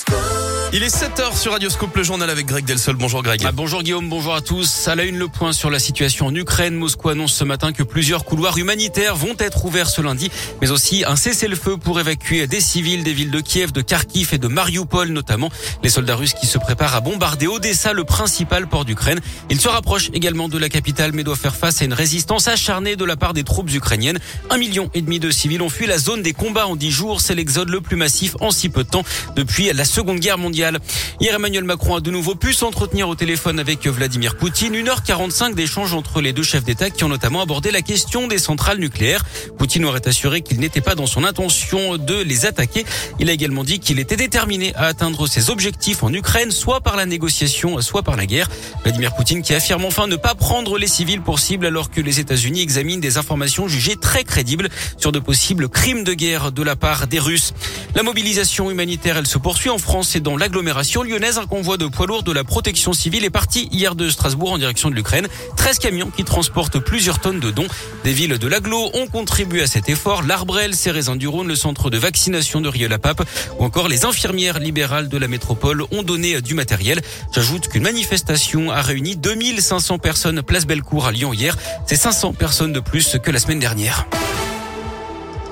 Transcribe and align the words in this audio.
school. 0.00 0.29
Il 0.72 0.84
est 0.84 0.94
7h 0.94 1.36
sur 1.36 1.50
Radioscope, 1.50 1.96
le 1.96 2.04
journal 2.04 2.30
avec 2.30 2.46
Greg 2.46 2.64
Delsol. 2.64 2.94
Bonjour 2.94 3.24
Greg. 3.24 3.42
Ah, 3.44 3.50
bonjour 3.50 3.82
Guillaume, 3.82 4.08
bonjour 4.08 4.36
à 4.36 4.40
tous. 4.40 4.86
À 4.86 4.94
la 4.94 5.02
une, 5.02 5.18
le 5.18 5.26
point 5.26 5.52
sur 5.52 5.68
la 5.68 5.80
situation 5.80 6.26
en 6.26 6.34
Ukraine. 6.34 6.76
Moscou 6.76 7.08
annonce 7.08 7.32
ce 7.32 7.42
matin 7.42 7.72
que 7.72 7.82
plusieurs 7.82 8.24
couloirs 8.24 8.56
humanitaires 8.56 9.16
vont 9.16 9.34
être 9.40 9.64
ouverts 9.64 9.90
ce 9.90 10.00
lundi, 10.00 10.30
mais 10.60 10.70
aussi 10.70 11.04
un 11.04 11.16
cessez-le-feu 11.16 11.76
pour 11.76 11.98
évacuer 11.98 12.46
des 12.46 12.60
civils 12.60 13.02
des 13.02 13.12
villes 13.12 13.32
de 13.32 13.40
Kiev, 13.40 13.72
de 13.72 13.80
Kharkiv 13.80 14.32
et 14.32 14.38
de 14.38 14.46
Mariupol 14.46 15.08
notamment. 15.08 15.50
Les 15.82 15.88
soldats 15.88 16.14
russes 16.14 16.34
qui 16.34 16.46
se 16.46 16.56
préparent 16.56 16.94
à 16.94 17.00
bombarder 17.00 17.48
Odessa, 17.48 17.92
le 17.92 18.04
principal 18.04 18.68
port 18.68 18.84
d'Ukraine. 18.84 19.18
Ils 19.50 19.60
se 19.60 19.68
rapprochent 19.68 20.10
également 20.14 20.48
de 20.48 20.56
la 20.56 20.68
capitale, 20.68 21.10
mais 21.14 21.24
doivent 21.24 21.40
faire 21.40 21.56
face 21.56 21.82
à 21.82 21.84
une 21.84 21.94
résistance 21.94 22.46
acharnée 22.46 22.94
de 22.94 23.04
la 23.04 23.16
part 23.16 23.34
des 23.34 23.42
troupes 23.42 23.72
ukrainiennes. 23.74 24.20
Un 24.50 24.56
million 24.56 24.88
et 24.94 25.02
demi 25.02 25.18
de 25.18 25.32
civils 25.32 25.62
ont 25.62 25.68
fui 25.68 25.86
la 25.86 25.98
zone 25.98 26.22
des 26.22 26.32
combats 26.32 26.68
en 26.68 26.76
dix 26.76 26.92
jours. 26.92 27.20
C'est 27.20 27.34
l'exode 27.34 27.70
le 27.70 27.80
plus 27.80 27.96
massif 27.96 28.36
en 28.38 28.52
si 28.52 28.68
peu 28.68 28.84
de 28.84 28.88
temps 28.88 29.02
depuis 29.34 29.72
la 29.72 29.84
Seconde 29.84 30.20
Guerre 30.20 30.38
mondiale. 30.38 30.59
Hier, 30.60 31.34
Emmanuel 31.34 31.64
Macron 31.64 31.96
a 31.96 32.00
de 32.00 32.10
nouveau 32.10 32.34
pu 32.34 32.52
s'entretenir 32.52 33.08
au 33.08 33.14
téléphone 33.14 33.58
avec 33.58 33.86
Vladimir 33.86 34.36
Poutine. 34.36 34.74
1h45 34.74 35.54
d'échange 35.54 35.94
entre 35.94 36.20
les 36.20 36.34
deux 36.34 36.42
chefs 36.42 36.64
d'État 36.64 36.90
qui 36.90 37.02
ont 37.02 37.08
notamment 37.08 37.40
abordé 37.40 37.70
la 37.70 37.80
question 37.80 38.28
des 38.28 38.36
centrales 38.36 38.78
nucléaires. 38.78 39.24
Poutine 39.56 39.86
aurait 39.86 40.06
assuré 40.06 40.42
qu'il 40.42 40.60
n'était 40.60 40.82
pas 40.82 40.94
dans 40.94 41.06
son 41.06 41.24
intention 41.24 41.96
de 41.96 42.20
les 42.20 42.44
attaquer. 42.44 42.84
Il 43.18 43.30
a 43.30 43.32
également 43.32 43.64
dit 43.64 43.80
qu'il 43.80 43.98
était 43.98 44.16
déterminé 44.16 44.74
à 44.74 44.84
atteindre 44.84 45.26
ses 45.26 45.48
objectifs 45.48 46.02
en 46.02 46.12
Ukraine, 46.12 46.50
soit 46.50 46.82
par 46.82 46.96
la 46.96 47.06
négociation, 47.06 47.80
soit 47.80 48.02
par 48.02 48.16
la 48.16 48.26
guerre. 48.26 48.50
Vladimir 48.82 49.14
Poutine 49.14 49.40
qui 49.40 49.54
affirme 49.54 49.86
enfin 49.86 50.08
ne 50.08 50.16
pas 50.16 50.34
prendre 50.34 50.76
les 50.76 50.88
civils 50.88 51.22
pour 51.22 51.38
cible 51.38 51.64
alors 51.64 51.90
que 51.90 52.02
les 52.02 52.20
États-Unis 52.20 52.60
examinent 52.60 53.00
des 53.00 53.16
informations 53.16 53.66
jugées 53.66 53.96
très 53.96 54.24
crédibles 54.24 54.68
sur 54.98 55.10
de 55.10 55.20
possibles 55.20 55.70
crimes 55.70 56.04
de 56.04 56.12
guerre 56.12 56.52
de 56.52 56.62
la 56.62 56.76
part 56.76 57.06
des 57.06 57.18
Russes. 57.18 57.54
La 57.94 58.02
mobilisation 58.02 58.70
humanitaire, 58.70 59.16
elle 59.16 59.26
se 59.26 59.38
poursuit 59.38 59.70
en 59.70 59.78
France 59.78 60.14
et 60.16 60.20
dans 60.20 60.36
l'agglomération 60.50 61.04
lyonnaise. 61.04 61.38
Un 61.38 61.46
convoi 61.46 61.76
de 61.76 61.86
poids 61.86 62.08
lourds 62.08 62.24
de 62.24 62.32
la 62.32 62.42
protection 62.42 62.92
civile 62.92 63.24
est 63.24 63.30
parti 63.30 63.68
hier 63.70 63.94
de 63.94 64.10
Strasbourg 64.10 64.50
en 64.50 64.58
direction 64.58 64.90
de 64.90 64.96
l'Ukraine. 64.96 65.28
13 65.56 65.78
camions 65.78 66.10
qui 66.10 66.24
transportent 66.24 66.80
plusieurs 66.80 67.20
tonnes 67.20 67.38
de 67.38 67.52
dons. 67.52 67.68
Des 68.02 68.12
villes 68.12 68.36
de 68.36 68.48
l'aglo 68.48 68.90
ont 68.94 69.06
contribué 69.06 69.62
à 69.62 69.68
cet 69.68 69.88
effort. 69.88 70.24
L'Arbrel, 70.24 70.74
Cérézin 70.74 71.14
du 71.14 71.28
Rhône, 71.28 71.46
le 71.46 71.54
centre 71.54 71.88
de 71.88 71.98
vaccination 71.98 72.60
de 72.60 72.68
Rieux-la-Pape 72.68 73.22
ou 73.60 73.64
encore 73.64 73.86
les 73.86 74.04
infirmières 74.04 74.58
libérales 74.58 75.08
de 75.08 75.18
la 75.18 75.28
métropole 75.28 75.84
ont 75.92 76.02
donné 76.02 76.40
du 76.40 76.54
matériel. 76.54 77.00
J'ajoute 77.32 77.68
qu'une 77.68 77.84
manifestation 77.84 78.72
a 78.72 78.82
réuni 78.82 79.14
2500 79.14 79.98
personnes 79.98 80.42
place 80.42 80.66
Bellecour 80.66 81.06
à 81.06 81.12
Lyon 81.12 81.32
hier. 81.32 81.56
C'est 81.86 81.94
500 81.94 82.32
personnes 82.32 82.72
de 82.72 82.80
plus 82.80 83.18
que 83.22 83.30
la 83.30 83.38
semaine 83.38 83.60
dernière. 83.60 84.04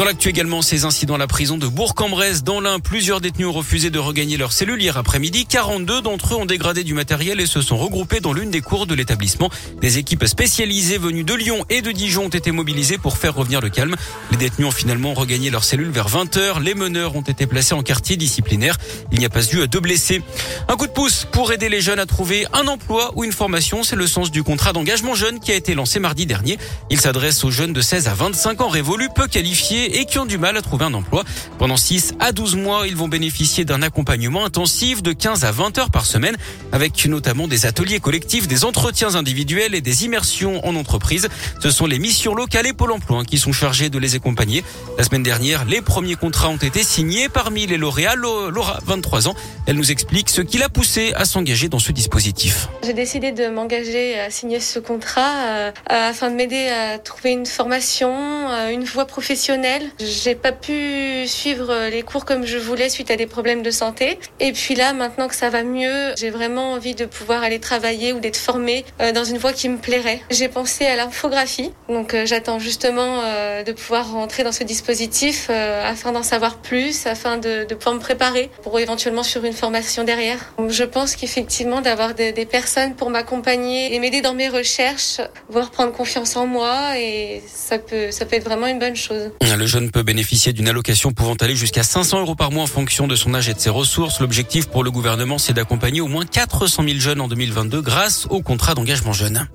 Dans 0.00 0.06
l'actu 0.06 0.30
également, 0.30 0.62
ces 0.62 0.86
incidents 0.86 1.16
à 1.16 1.18
la 1.18 1.26
prison 1.26 1.58
de 1.58 1.66
Bourg-en-Bresse. 1.66 2.42
Dans 2.42 2.58
l'un, 2.58 2.80
plusieurs 2.80 3.20
détenus 3.20 3.48
ont 3.48 3.52
refusé 3.52 3.90
de 3.90 3.98
regagner 3.98 4.38
leur 4.38 4.50
cellule 4.50 4.80
hier 4.80 4.96
après-midi. 4.96 5.44
42 5.44 6.00
d'entre 6.00 6.32
eux 6.32 6.36
ont 6.38 6.46
dégradé 6.46 6.84
du 6.84 6.94
matériel 6.94 7.38
et 7.38 7.44
se 7.44 7.60
sont 7.60 7.76
regroupés 7.76 8.20
dans 8.20 8.32
l'une 8.32 8.50
des 8.50 8.62
cours 8.62 8.86
de 8.86 8.94
l'établissement. 8.94 9.50
Des 9.82 9.98
équipes 9.98 10.24
spécialisées 10.24 10.96
venues 10.96 11.22
de 11.22 11.34
Lyon 11.34 11.66
et 11.68 11.82
de 11.82 11.92
Dijon 11.92 12.24
ont 12.24 12.28
été 12.30 12.50
mobilisées 12.50 12.96
pour 12.96 13.18
faire 13.18 13.34
revenir 13.34 13.60
le 13.60 13.68
calme. 13.68 13.94
Les 14.30 14.38
détenus 14.38 14.68
ont 14.68 14.70
finalement 14.70 15.12
regagné 15.12 15.50
leur 15.50 15.64
cellule 15.64 15.90
vers 15.90 16.08
20h. 16.08 16.62
Les 16.62 16.74
meneurs 16.74 17.14
ont 17.14 17.20
été 17.20 17.46
placés 17.46 17.74
en 17.74 17.82
quartier 17.82 18.16
disciplinaire. 18.16 18.78
Il 19.12 19.18
n'y 19.18 19.26
a 19.26 19.28
pas 19.28 19.44
eu 19.52 19.68
de 19.68 19.78
blessés. 19.80 20.22
Un 20.68 20.78
coup 20.78 20.86
de 20.86 20.92
pouce 20.92 21.26
pour 21.30 21.52
aider 21.52 21.68
les 21.68 21.82
jeunes 21.82 21.98
à 21.98 22.06
trouver 22.06 22.46
un 22.54 22.66
emploi 22.68 23.12
ou 23.16 23.24
une 23.24 23.32
formation. 23.32 23.82
C'est 23.82 23.96
le 23.96 24.06
sens 24.06 24.30
du 24.30 24.44
contrat 24.44 24.72
d'engagement 24.72 25.14
jeune 25.14 25.40
qui 25.40 25.52
a 25.52 25.56
été 25.56 25.74
lancé 25.74 26.00
mardi 26.00 26.24
dernier. 26.24 26.56
Il 26.88 26.98
s'adresse 26.98 27.44
aux 27.44 27.50
jeunes 27.50 27.74
de 27.74 27.82
16 27.82 28.08
à 28.08 28.14
25 28.14 28.62
ans 28.62 28.68
révolus, 28.68 29.10
peu 29.14 29.26
qualifiés 29.26 29.89
et 29.92 30.04
qui 30.04 30.18
ont 30.18 30.26
du 30.26 30.38
mal 30.38 30.56
à 30.56 30.62
trouver 30.62 30.84
un 30.84 30.94
emploi. 30.94 31.24
Pendant 31.58 31.76
6 31.76 32.14
à 32.20 32.32
12 32.32 32.56
mois, 32.56 32.86
ils 32.86 32.96
vont 32.96 33.08
bénéficier 33.08 33.64
d'un 33.64 33.82
accompagnement 33.82 34.44
intensif 34.44 35.02
de 35.02 35.12
15 35.12 35.44
à 35.44 35.52
20 35.52 35.78
heures 35.78 35.90
par 35.90 36.06
semaine 36.06 36.36
avec 36.72 37.04
notamment 37.06 37.48
des 37.48 37.66
ateliers 37.66 38.00
collectifs, 38.00 38.48
des 38.48 38.64
entretiens 38.64 39.14
individuels 39.14 39.74
et 39.74 39.80
des 39.80 40.04
immersions 40.04 40.64
en 40.66 40.76
entreprise. 40.76 41.28
Ce 41.60 41.70
sont 41.70 41.86
les 41.86 41.98
missions 41.98 42.34
locales 42.34 42.66
et 42.66 42.72
Pôle 42.72 42.92
emploi 42.92 43.24
qui 43.24 43.38
sont 43.38 43.52
chargés 43.52 43.90
de 43.90 43.98
les 43.98 44.14
accompagner. 44.14 44.64
La 44.98 45.04
semaine 45.04 45.22
dernière, 45.22 45.64
les 45.64 45.82
premiers 45.82 46.14
contrats 46.14 46.48
ont 46.48 46.56
été 46.56 46.82
signés 46.82 47.28
parmi 47.28 47.66
les 47.66 47.76
lauréats. 47.76 48.14
Laura, 48.14 48.78
23 48.86 49.28
ans, 49.28 49.34
elle 49.66 49.76
nous 49.76 49.90
explique 49.90 50.28
ce 50.30 50.40
qui 50.40 50.58
l'a 50.58 50.68
poussé 50.68 51.12
à 51.14 51.24
s'engager 51.24 51.68
dans 51.68 51.78
ce 51.78 51.92
dispositif. 51.92 52.68
J'ai 52.84 52.92
décidé 52.92 53.32
de 53.32 53.48
m'engager 53.48 54.18
à 54.18 54.30
signer 54.30 54.60
ce 54.60 54.78
contrat 54.78 55.46
euh, 55.46 55.70
afin 55.86 56.30
de 56.30 56.36
m'aider 56.36 56.68
à 56.68 56.98
trouver 56.98 57.32
une 57.32 57.46
formation, 57.46 58.10
euh, 58.50 58.70
une 58.70 58.84
voie 58.84 59.06
professionnelle 59.06 59.79
j'ai 59.98 60.34
pas 60.34 60.52
pu 60.52 61.26
suivre 61.26 61.88
les 61.90 62.02
cours 62.02 62.24
comme 62.24 62.46
je 62.46 62.58
voulais 62.58 62.88
suite 62.88 63.10
à 63.10 63.16
des 63.16 63.26
problèmes 63.26 63.62
de 63.62 63.70
santé. 63.70 64.18
Et 64.38 64.52
puis 64.52 64.74
là, 64.74 64.92
maintenant 64.92 65.28
que 65.28 65.34
ça 65.34 65.50
va 65.50 65.62
mieux, 65.62 66.14
j'ai 66.16 66.30
vraiment 66.30 66.72
envie 66.72 66.94
de 66.94 67.04
pouvoir 67.04 67.42
aller 67.42 67.60
travailler 67.60 68.12
ou 68.12 68.20
d'être 68.20 68.36
formée 68.36 68.84
euh, 69.00 69.12
dans 69.12 69.24
une 69.24 69.38
voie 69.38 69.52
qui 69.52 69.68
me 69.68 69.78
plairait. 69.78 70.20
J'ai 70.30 70.48
pensé 70.48 70.86
à 70.86 70.96
l'infographie. 70.96 71.72
Donc 71.88 72.14
euh, 72.14 72.26
j'attends 72.26 72.58
justement 72.58 73.20
euh, 73.22 73.62
de 73.62 73.72
pouvoir 73.72 74.12
rentrer 74.12 74.44
dans 74.44 74.52
ce 74.52 74.64
dispositif 74.64 75.50
afin 75.50 76.12
d'en 76.12 76.22
savoir 76.22 76.58
plus, 76.58 77.06
afin 77.06 77.36
de, 77.36 77.64
pouvoir 77.74 77.94
me 77.94 78.00
préparer 78.00 78.50
pour 78.62 78.78
éventuellement 78.78 79.22
sur 79.22 79.44
une 79.44 79.52
formation 79.52 80.04
derrière. 80.04 80.38
je 80.68 80.84
pense 80.84 81.16
qu'effectivement 81.16 81.80
d'avoir 81.80 82.14
des, 82.14 82.32
des 82.32 82.46
personnes 82.46 82.94
pour 82.94 83.10
m'accompagner 83.10 83.94
et 83.94 83.98
m'aider 83.98 84.20
dans 84.20 84.34
mes 84.34 84.48
recherches, 84.48 85.20
voir 85.48 85.70
prendre 85.70 85.92
confiance 85.92 86.36
en 86.36 86.46
moi 86.46 86.98
et 86.98 87.42
ça 87.46 87.78
peut, 87.78 88.10
ça 88.10 88.26
peut 88.26 88.36
être 88.36 88.44
vraiment 88.44 88.66
une 88.66 88.78
bonne 88.78 88.96
chose. 88.96 89.30
Le 89.60 89.66
jeune 89.66 89.90
peut 89.90 90.02
bénéficier 90.02 90.54
d'une 90.54 90.68
allocation 90.68 91.12
pouvant 91.12 91.34
aller 91.34 91.54
jusqu'à 91.54 91.82
500 91.82 92.20
euros 92.20 92.34
par 92.34 92.50
mois 92.50 92.62
en 92.62 92.66
fonction 92.66 93.06
de 93.06 93.14
son 93.14 93.34
âge 93.34 93.50
et 93.50 93.52
de 93.52 93.58
ses 93.58 93.68
ressources. 93.68 94.18
L'objectif 94.18 94.68
pour 94.68 94.82
le 94.82 94.90
gouvernement, 94.90 95.36
c'est 95.36 95.52
d'accompagner 95.52 96.00
au 96.00 96.06
moins 96.06 96.24
400 96.24 96.82
000 96.82 96.98
jeunes 96.98 97.20
en 97.20 97.28
2022 97.28 97.82
grâce 97.82 98.26
au 98.30 98.40
contrat 98.40 98.74
d'engagement 98.74 99.12
jeune. 99.12 99.46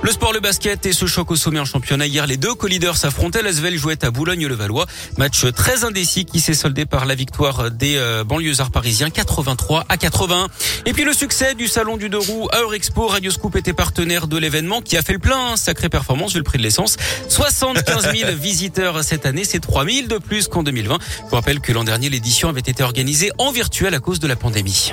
Le 0.00 0.12
sport, 0.12 0.32
le 0.32 0.38
basket 0.38 0.86
et 0.86 0.92
ce 0.92 1.06
choc 1.06 1.30
au 1.32 1.36
sommet 1.36 1.58
en 1.58 1.64
championnat. 1.64 2.06
Hier, 2.06 2.24
les 2.26 2.36
deux 2.36 2.54
co-leaders 2.54 2.96
s'affrontaient. 2.96 3.42
L'Asvel 3.42 3.76
jouait 3.76 4.04
à 4.04 4.12
Boulogne-le-Valois. 4.12 4.86
Match 5.16 5.44
très 5.52 5.84
indécis 5.84 6.24
qui 6.24 6.38
s'est 6.38 6.54
soldé 6.54 6.86
par 6.86 7.04
la 7.04 7.16
victoire 7.16 7.72
des 7.72 7.96
euh, 7.96 8.22
banlieusards 8.22 8.70
parisiens 8.70 9.10
83 9.10 9.86
à 9.88 9.96
80. 9.96 10.46
Et 10.86 10.92
puis 10.92 11.02
le 11.02 11.12
succès 11.12 11.54
du 11.56 11.66
salon 11.66 11.96
du 11.96 12.08
deux 12.08 12.18
roues 12.18 12.48
à 12.52 12.60
Eurexpo. 12.60 13.08
Radio 13.08 13.32
Scoop 13.32 13.56
était 13.56 13.72
partenaire 13.72 14.28
de 14.28 14.38
l'événement 14.38 14.82
qui 14.82 14.96
a 14.96 15.02
fait 15.02 15.14
le 15.14 15.18
plein. 15.18 15.56
Sacrée 15.56 15.88
performance 15.88 16.32
vu 16.32 16.38
le 16.38 16.44
prix 16.44 16.58
de 16.58 16.62
l'essence. 16.62 16.96
75 17.28 18.14
000 18.16 18.30
visiteurs 18.36 19.02
cette 19.02 19.26
année. 19.26 19.44
C'est 19.44 19.60
3 19.60 19.84
000 19.84 20.06
de 20.06 20.18
plus 20.18 20.46
qu'en 20.46 20.62
2020. 20.62 20.98
Je 21.00 21.22
vous 21.28 21.34
rappelle 21.34 21.58
que 21.58 21.72
l'an 21.72 21.82
dernier, 21.82 22.08
l'édition 22.08 22.48
avait 22.48 22.60
été 22.60 22.84
organisée 22.84 23.32
en 23.38 23.50
virtuel 23.50 23.94
à 23.94 23.98
cause 23.98 24.20
de 24.20 24.28
la 24.28 24.36
pandémie. 24.36 24.92